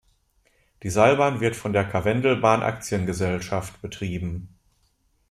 Die 0.81 0.89
Seilbahn 0.89 1.41
wird 1.41 1.55
von 1.55 1.73
der 1.73 1.83
"Karwendelbahn 1.85 2.63
Aktiengesellschaft" 2.63 3.83
betrieben. 3.83 4.49